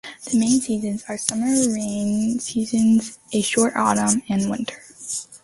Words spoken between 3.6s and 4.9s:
autumn, and winter.